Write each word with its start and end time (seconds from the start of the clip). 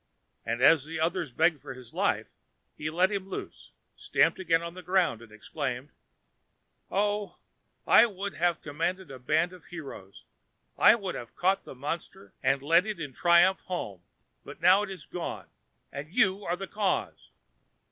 and 0.43 0.63
as 0.63 0.87
the 0.87 0.99
others 0.99 1.31
begged 1.31 1.61
for 1.61 1.75
his 1.75 1.93
life, 1.93 2.31
he 2.75 2.89
let 2.89 3.11
him 3.11 3.29
loose, 3.29 3.69
stamped 3.95 4.39
again 4.39 4.63
on 4.63 4.73
the 4.73 4.81
ground, 4.81 5.21
and 5.21 5.31
exclaimed: 5.31 5.91
"Oh, 6.89 7.35
I 7.85 8.07
would 8.07 8.33
have 8.33 8.63
commanded 8.63 9.11
a 9.11 9.19
band 9.19 9.53
of 9.53 9.65
heroes; 9.65 10.23
I 10.75 10.95
would 10.95 11.13
have 11.13 11.35
caught 11.35 11.65
the 11.65 11.75
monster, 11.75 12.33
and 12.41 12.63
led 12.63 12.87
it 12.87 12.99
in 12.99 13.13
triumph 13.13 13.59
home, 13.65 14.01
but 14.43 14.59
now 14.59 14.81
it 14.81 14.89
is 14.89 15.05
gone, 15.05 15.45
and 15.91 16.11
you 16.11 16.45
are 16.45 16.55
the 16.55 16.65
cause!" 16.65 17.29